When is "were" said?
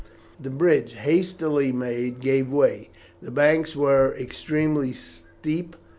3.75-4.15